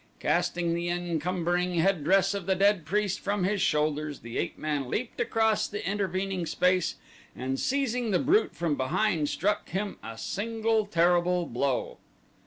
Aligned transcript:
Casting 0.19 0.73
the 0.73 0.89
encumbering 0.89 1.75
headdress 1.75 2.33
of 2.33 2.47
the 2.47 2.55
dead 2.55 2.85
priest 2.85 3.19
from 3.19 3.43
his 3.43 3.61
shoulders 3.61 4.21
the 4.21 4.39
ape 4.39 4.57
man 4.57 4.89
leaped 4.89 5.21
across 5.21 5.67
the 5.67 5.87
intervening 5.87 6.47
space 6.47 6.95
and 7.35 7.59
seizing 7.59 8.09
the 8.09 8.17
brute 8.17 8.55
from 8.55 8.73
behind 8.73 9.29
struck 9.29 9.69
him 9.69 9.97
a 10.03 10.17
single 10.17 10.87
terrible 10.87 11.45
blow. 11.45 11.99